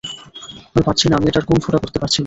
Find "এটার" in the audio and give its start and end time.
1.27-1.45